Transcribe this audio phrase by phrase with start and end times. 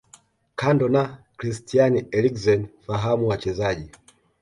[0.55, 3.91] Kando na Christian Eriksen fahamu wachezaji